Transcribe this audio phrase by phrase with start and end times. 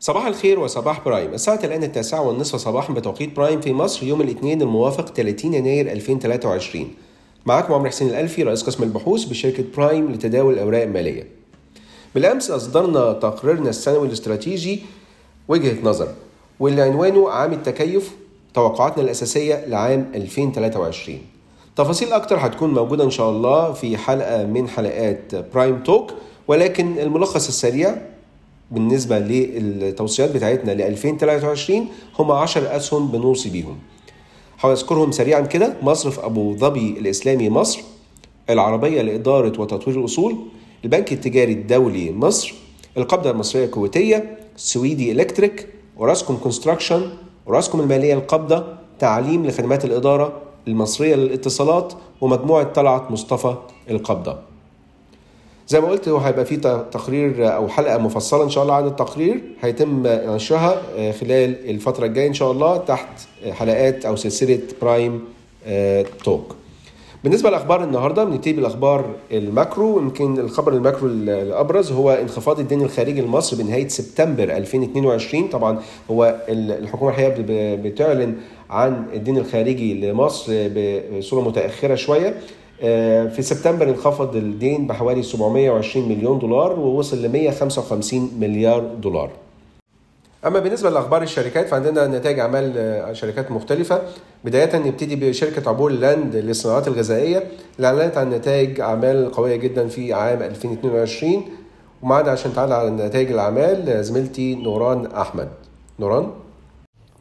[0.00, 1.34] صباح الخير وصباح برايم.
[1.34, 6.90] الساعة الآن التاسعة والنصف صباحا بتوقيت برايم في مصر يوم الاثنين الموافق 30 يناير 2023
[7.46, 11.26] معكم عمرو حسين الألفي رئيس قسم البحوث بشركة برايم لتداول الأوراق المالية.
[12.14, 14.82] بالأمس أصدرنا تقريرنا السنوي الاستراتيجي
[15.48, 16.08] وجهة نظر
[16.60, 18.10] واللي عنوانه عام التكيف
[18.54, 21.18] توقعاتنا الأساسية لعام 2023
[21.76, 26.10] تفاصيل أكتر هتكون موجودة إن شاء الله في حلقة من حلقات Prime Talk
[26.48, 27.96] ولكن الملخص السريع
[28.70, 31.86] بالنسبة للتوصيات بتاعتنا ل 2023
[32.18, 33.78] هم 10 أسهم بنوصي بيهم.
[34.64, 35.76] هذكرهم سريعا كده.
[35.82, 37.80] مصرف أبو ظبي الإسلامي مصر
[38.50, 40.36] العربية لإدارة وتطوير الأصول
[40.84, 42.54] البنك التجاري الدولي مصر
[42.96, 45.66] القابضة المصرية الكويتية سويدي إلكتريك
[45.96, 47.10] وأوراسكوم Construction
[47.46, 48.64] وأوراسكوم المالية القابضة
[48.98, 53.54] تعليم لخدمات الإدارة المصرية للاتصالات ومجموعة طلعت مصطفى
[53.90, 54.47] القابضة.
[55.68, 56.56] زي ما قلت هو هيبقى في
[56.92, 59.40] تقرير أو حلقة مفصلة إن شاء الله عن التقرير.
[59.60, 63.08] هيتم نشرها خلال الفترة الجاية إن شاء الله تحت
[63.50, 65.24] حلقات أو سلسلة Prime
[66.24, 66.54] Talk
[67.24, 69.98] بالنسبة لأخبار النهارده بنبتدي بالأخبار ال macro.
[69.98, 75.78] يمكن الخبر ال macro الأبرز هو انخفاض الدين الخارجي لمصر بنهاية سبتمبر 2022 طبعا
[76.10, 77.34] هو الحكومة الحقيقة
[77.82, 78.34] بتعلن
[78.70, 80.52] عن الدين الخارجي لمصر
[81.18, 82.34] بصورة متأخرة شوية.
[82.80, 89.30] في سبتمبر انخفض الدين بحوالي 720 مليون دولار ووصل ل 155 مليار دولار.
[90.46, 94.02] أما بالنسبة لأخبار الشركات فعندنا نتائج أعمال شركات مختلفة
[94.44, 97.44] بداية نبتدي بشركة عبور لاند للصناعات الغذائية
[97.76, 101.42] اللي أعلنت عن نتائج أعمال قوية جدا في عام 2022
[102.02, 105.48] ومعنا عشان تعالى على نتائج الأعمال زميلتي نوران أحمد.
[106.00, 106.30] نوران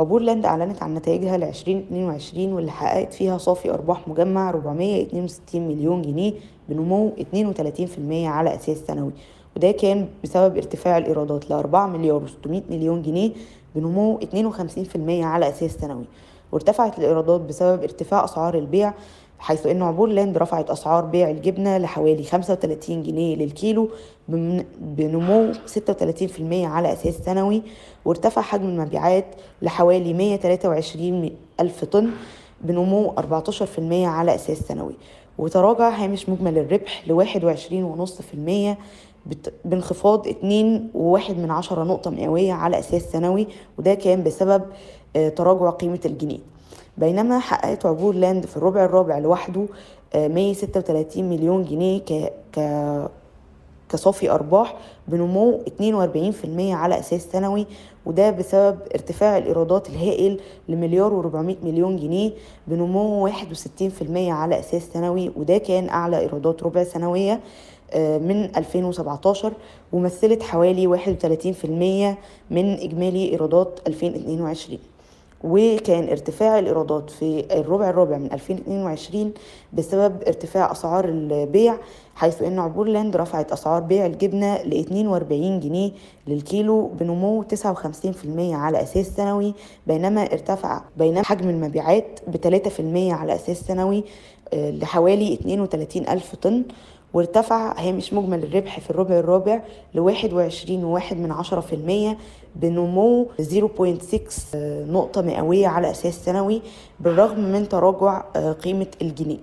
[0.00, 6.02] عبور لاند أعلنت عن نتائجها ل 2022 واللي حققت فيها صافي أرباح مجمع 462 مليون
[6.02, 6.32] جنيه
[6.68, 9.12] بنمو 32% على أساس سنوي.
[9.56, 13.30] وده كان بسبب ارتفاع الإيرادات ل 4 مليار و600 مليون جنيه
[13.74, 14.26] بنمو 52%
[15.08, 16.04] على أساس سنوي.
[16.52, 18.92] وارتفعت الإيرادات بسبب ارتفاع أسعار البيع
[19.40, 23.88] حيث إن عبور لاند رفعت أسعار بيع الجبنة لحوالي 35 جنيه للكيلو
[24.78, 25.56] بنمو 36%
[26.52, 27.62] على أساس سنوي
[28.04, 29.24] وارتفع حجم المبيعات
[29.62, 31.30] لحوالي 123
[31.60, 32.10] ألف طن
[32.60, 33.22] بنمو 14%
[33.92, 34.94] على أساس سنوي.
[35.38, 38.76] وتراجع هامش مجمل الربح ل 21.5%
[39.64, 40.34] بانخفاض 2.1
[41.30, 43.46] من عشرة نقطة مئوية على أساس سنوي
[43.78, 44.62] وده كان بسبب
[45.36, 46.38] تراجع قيمة الجنيه.
[47.00, 49.66] بينما حققت عبور لاند في الربع الرابع لوحده
[50.14, 52.60] 136 مليون جنيه ك ك
[53.88, 54.76] كصافي أرباح
[55.08, 55.82] بنمو 42%
[56.58, 57.66] على أساس سنوي
[58.06, 62.30] وده بسبب ارتفاع الإيرادات الهائل لمليار و400 مليون جنيه
[62.66, 63.32] بنمو 61%
[64.16, 67.40] على أساس سنوي وده كان أعلى إيرادات ربع سنوية
[67.96, 69.52] من 2017
[69.92, 71.66] ومثلت حوالي 31%
[72.50, 74.78] من إجمالي إيرادات 2022
[75.44, 79.32] وكان ارتفاع الإيرادات في الربع الرابع من 2022
[79.72, 81.76] بسبب ارتفاع أسعار البيع
[82.14, 85.90] حيث أن عبور لاند رفعت أسعار بيع الجبنة ل 42 جنيه
[86.26, 87.46] للكيلو بنمو 59%
[88.38, 89.54] على أساس سنوي
[89.86, 92.36] بينما ارتفع بينما حجم المبيعات ب
[92.68, 92.80] 3%
[93.12, 94.04] على أساس سنوي
[94.54, 96.62] لحوالي 32 ألف طن
[97.14, 99.62] وارتفع هامش مجمل الربح في الربع الرابع
[99.94, 102.18] ل 21.1 من عشرة في المية
[102.56, 104.56] بنمو 0.6
[104.90, 106.62] نقطة مئوية على أساس سنوي
[107.00, 108.20] بالرغم من تراجع
[108.52, 109.38] قيمة الجنيه.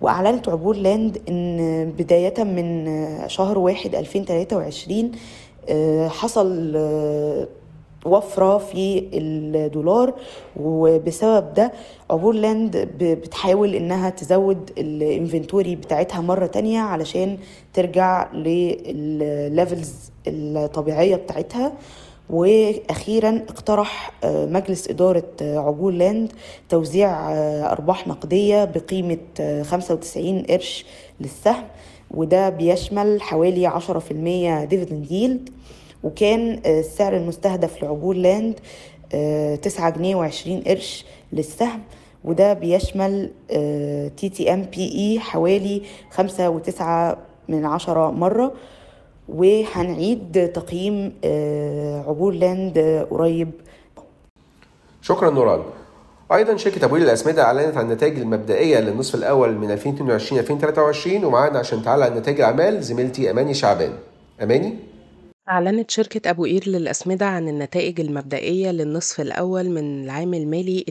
[0.00, 2.88] وأعلنت عبور لاند أن بداية من
[3.28, 5.12] شهر واحد 2023
[6.08, 6.72] حصل
[8.04, 10.14] وفرة في الدولار
[10.60, 11.72] وبسبب ده
[12.10, 17.38] عبور لاند بتحاول إنها تزود ال inventory بتاعتها مرة تانية علشان
[17.74, 19.94] ترجع للل levels
[20.26, 21.72] الطبيعية بتاعتها.
[22.30, 26.32] وأخيرا اقترح مجلس إدارة عبور لاند
[26.68, 27.32] توزيع
[27.72, 29.18] أرباح نقدية بقيمة
[29.62, 30.84] 95 قرش
[31.20, 31.64] للسهم
[32.10, 35.50] وده بيشمل حوالي 10% dividend yield
[36.04, 38.60] وكان السعر المستهدف لعبور لاند
[39.62, 41.80] تسعة جنيه وعشرين قرش للسهم
[42.24, 43.30] وده بيشمل
[44.16, 47.16] TTM P/E حوالي خمسة وتسعة
[47.48, 48.52] من عشرة مرة.
[49.28, 51.12] وهنعيد تقييم
[52.06, 53.50] عبور لاند قريب.
[55.02, 55.62] شكرا نوران.
[56.32, 61.58] أيضا شركة أبو قير للأسمدة أعلنت عن النتائج المبدئية للنصف الأول من 2022 2023 ومعانا
[61.58, 63.92] عشان تعلق عن نتائج الأعمال زميلتي أماني شعبان.
[64.42, 64.74] أماني؟
[65.50, 70.84] أعلنت شركة أبو قير للأسمدة عن النتائج المبدئية للنصف الأول من العام المالي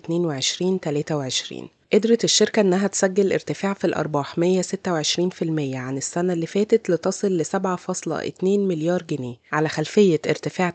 [1.61, 4.41] 22-23 قدرت الشركة إنها تسجل ارتفاع في الأرباح 126%
[5.75, 10.73] عن السنة اللي فاتت لتصل ل 7.2 مليار جنيه على خلفية ارتفاع 80%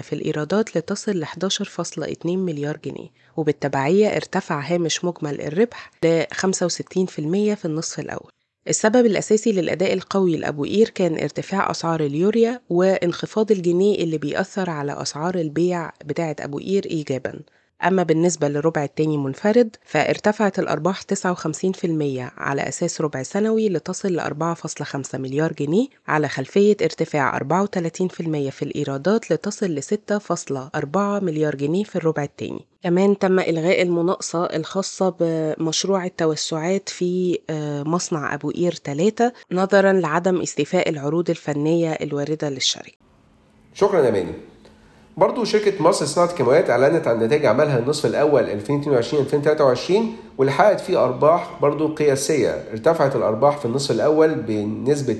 [0.00, 6.34] في الإيرادات لتصل ل 11.2 مليار جنيه وبالتبعية ارتفع هامش مجمل الربح ل 65%
[7.54, 8.30] في النصف الأول.
[8.68, 15.02] السبب الأساسي للأداء القوي لأبو قير كان ارتفاع أسعار اليوريا وانخفاض الجنيه اللي بيأثر على
[15.02, 17.40] أسعار البيع بتاعة أبو قير إيجاباً.
[17.84, 21.04] أما بالنسبة للربع التاني منفرد فارتفعت الأرباح 59%
[22.38, 27.42] على أساس ربع سنوي لتصل ل 4.5 مليار جنيه على خلفية ارتفاع 34%
[28.50, 32.66] في الإيرادات لتصل ل 6.4 مليار جنيه في الربع التاني.
[32.82, 37.38] كمان تم إلغاء المناقصة الخاصة بمشروع التوسعات في
[37.86, 42.92] مصنع أبو قير 3 نظرا لعدم استيفاء العروض الفنية الواردة للشركة.
[43.74, 44.32] شكرا يا ماني.
[45.16, 48.60] برضو شركة مصر لصناعة الكيماويات أعلنت عن نتائج أعمالها النصف الأول
[49.88, 49.92] 2022-2023
[50.38, 52.64] واللي حققت فيه أرباح برضو قياسية.
[52.72, 55.16] ارتفعت الأرباح في النصف الأول بنسبة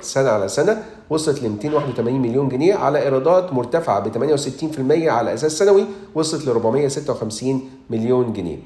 [0.00, 4.12] 191% سنة على سنة وصلت ل 281 مليون جنيه على إيرادات مرتفعة ب
[4.88, 5.84] 68% على أساس سنوي
[6.14, 8.56] وصلت ل 456 مليون جنيه.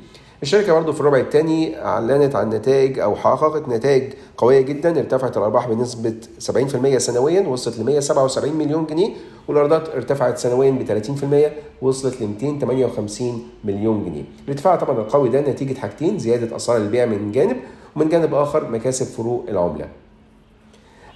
[0.43, 5.69] الشركة برضه في الربع الثاني أعلنت عن نتائج أو حققت نتائج قوية جدا ارتفعت الأرباح
[5.69, 9.11] بنسبة 70% سنويا وصلت ل 177 مليون جنيه
[9.49, 11.03] والإيرادات ارتفعت سنويا ب
[11.81, 14.25] 30% وصلت ل 258 مليون جنيه.
[14.45, 17.57] الارتفاع طبعا القوي ده نتيجة حاجتين زيادة أسعار البيع من جانب
[17.97, 19.89] ومن جانب آخر مكاسب فروق العملة.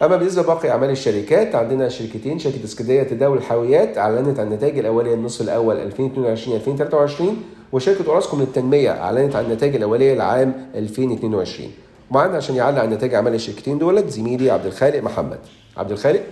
[0.02, 5.14] أما بالنسبة لباقي أعمال الشركات عندنا شركتين شركة اسكندرية تداول الحاويات أعلنت عن النتائج الأولية
[5.14, 7.42] النصف الأول 2022 2023
[7.72, 11.70] وشركة أوراسكوم للتنمية أعلنت عن النتائج الأولية لعام 2022
[12.10, 15.38] ومعانا عشان يعلق عن نتائج أعمال الشركتين دولت زميلي عبد الخالق محمد.
[15.76, 16.22] عبد الخالق؟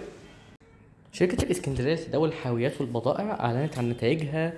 [1.13, 4.53] شركة الإسكندرية لتداول الحاويات والبضائع أعلنت عن نتائجها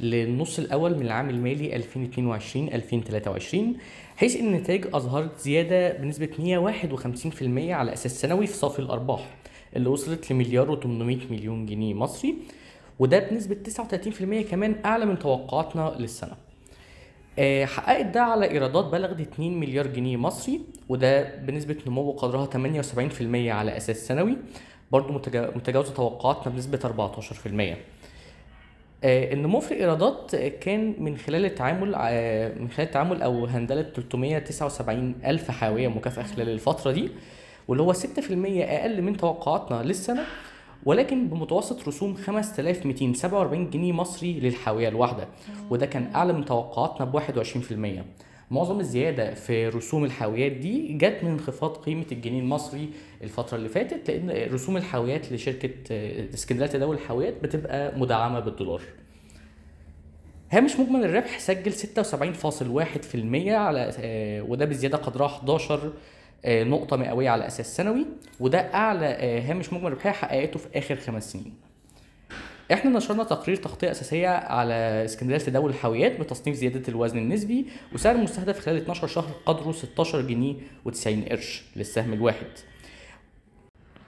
[0.00, 3.56] للنص الأول من العام المالي 2022-2023
[4.16, 9.34] حيث إن النتائج أظهرت زيادة بنسبة 151% على أساس سنوي في صافي الأرباح
[9.76, 12.34] اللي وصلت لمليار و800 مليون جنيه مصري
[12.98, 13.56] وده بنسبة
[14.44, 16.32] 39% كمان أعلى من توقعاتنا للسنة.
[17.38, 23.52] آه، حققت ده على إيرادات بلغت 2 مليار جنيه مصري وده بنسبة نمو قدرها 78%
[23.52, 24.36] على أساس سنوي
[24.92, 27.76] برضه متجا- متجاوزة توقعاتنا بنسبة 14%.
[29.04, 35.14] آه، النمو في الايرادات كان من خلال التعامل آه، من خلال التعامل أو هندلة 379
[35.24, 37.08] ألف حاوية مكافأة خلال الفترة دي
[37.68, 40.22] واللي هو 6% أقل من توقعاتنا للسنة
[40.84, 45.28] ولكن بمتوسط رسوم 5247 جنيه مصري للحاوية الواحدة.
[45.70, 48.04] وده كان أعلى من توقعاتنا ب 21%
[48.54, 52.88] معظم الزيادة في رسوم الحاويات دي جت من انخفاض قيمة الجنيه المصري
[53.22, 58.80] الفترة اللي فاتت لأن رسوم الحاويات لشركة آه، اسكندرية تداول الحاويات بتبقى مدعمة بالدولار.
[60.50, 65.92] هامش مجمل الربح سجل 76.1% على آه، وده بزيادة قدرها 11
[66.44, 68.06] آه، نقطة مئوية على أساس سنوي
[68.40, 69.06] وده أعلى
[69.46, 71.54] هامش مجمل ربحية حققته في آخر خمس سنين.
[72.72, 74.74] إحنا نشرنا تقرير تغطية أساسية على
[75.04, 80.54] اسكندرية تداول الحاويات بتصنيف زيادة الوزن النسبي وسعر المستهدف خلال 12 شهر قدره 16 جنيه
[80.88, 82.46] و90 قرش للسهم الواحد.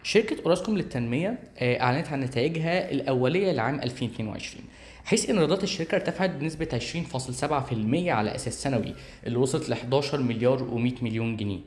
[0.03, 4.65] شركة أوراسكوم للتنمية آه، أعلنت عن نتائجها الأولية لعام 2022
[5.05, 8.95] حيث إن إيرادات الشركة ارتفعت بنسبة 20.7% على أساس سنوي
[9.27, 11.61] اللي وصلت ل 11 مليار و100 مليون جنيه.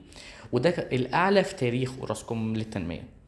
[0.51, 3.18] وده الأعلى في تاريخ أوراسكوم للتنمية.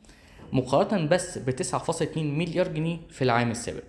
[0.51, 3.84] مقارنة بس ب 9.2 مليار جنيه في العام السابق.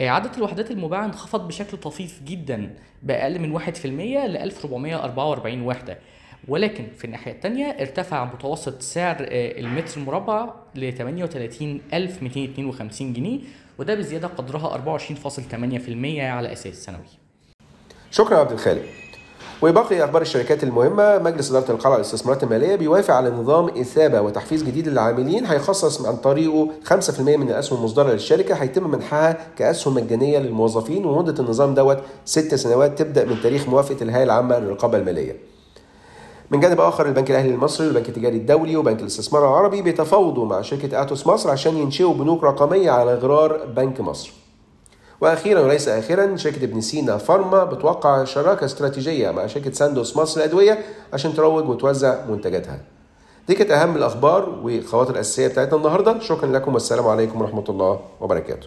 [0.00, 5.98] آه، عدد الوحدات المباعة انخفض بشكل طفيف جدا بأقل من 1% ل 1444 وحدة.
[6.48, 13.40] ولكن في الناحية التانية ارتفع متوسط سعر آه، المتر المربع ل 38252 جنيه
[13.78, 17.04] وده بزيادة قدرها 24.8% على أساس سنوي.
[18.10, 19.01] شكرا عبد الخالق.
[19.62, 24.88] وباقي أخبار الشركات المهمة مجلس إدارة القلعة للاستثمارات المالية بيوافق على نظام إثابة وتحفيز جديد
[24.88, 31.42] للعاملين هيخصص عن طريقه 5% من الاسهم المصدره للشركة هيتم منحها كأسهم مجانية للموظفين ومدة
[31.42, 35.36] النظام دوت ست سنوات تبدأ من تاريخ موافقة الهيئة العامة للرقابة المالية.
[36.50, 41.02] من جانب آخر البنك الأهلي المصري والبنك التجاري الدولي وبنك الاستثمار العربي بيتفاوضوا مع شركة
[41.02, 44.41] آتوس مصر عشان ينشئوا بنوك رقمية على غرار بنك مصر.
[45.22, 50.78] وأخيرا وليس أخيرا شركة ابن سينا فارما بتوقع شراكة استراتيجية مع شركة ساندوس مصر الادويه
[51.12, 52.80] عشان تروج وتوزع منتجاتها.
[53.48, 58.66] دي كانت أهم الأخبار والخواطر الاساسيه بتاعتنا النهارده شكرا لكم والسلام عليكم ورحمة الله وبركاته.